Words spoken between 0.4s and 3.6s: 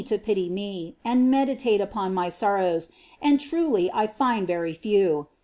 me, and meditate upon my sorrows, and